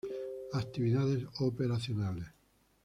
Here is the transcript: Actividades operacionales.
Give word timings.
Actividades 0.53 1.27
operacionales. 1.41 2.25